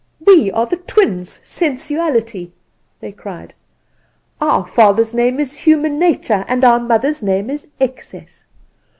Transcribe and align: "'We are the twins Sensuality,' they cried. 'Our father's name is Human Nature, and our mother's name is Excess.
"'We 0.25 0.49
are 0.53 0.65
the 0.65 0.77
twins 0.77 1.39
Sensuality,' 1.47 2.53
they 3.01 3.11
cried. 3.11 3.53
'Our 4.41 4.65
father's 4.65 5.13
name 5.13 5.39
is 5.39 5.59
Human 5.59 5.99
Nature, 5.99 6.43
and 6.47 6.63
our 6.63 6.79
mother's 6.79 7.21
name 7.21 7.51
is 7.51 7.67
Excess. 7.79 8.47